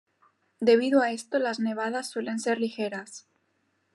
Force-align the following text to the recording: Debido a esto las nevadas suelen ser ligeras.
Debido 0.59 1.01
a 1.03 1.11
esto 1.11 1.37
las 1.37 1.59
nevadas 1.59 2.09
suelen 2.09 2.39
ser 2.39 2.59
ligeras. 2.59 3.27